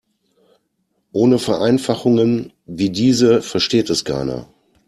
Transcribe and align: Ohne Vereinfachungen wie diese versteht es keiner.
Ohne 1.11 1.37
Vereinfachungen 1.37 2.53
wie 2.65 2.89
diese 2.89 3.43
versteht 3.43 3.91
es 3.91 4.03
keiner. 4.03 4.49